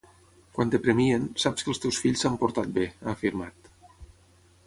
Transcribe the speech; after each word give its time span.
“Quan 0.53 0.71
et 0.75 0.83
premien, 0.85 1.27
saps 1.43 1.67
que 1.67 1.71
els 1.73 1.81
teus 1.83 1.99
fills 2.05 2.25
s’han 2.25 2.39
portat 2.45 2.73
bé”, 2.79 2.87
ha 3.05 3.13
afirmat. 3.13 3.71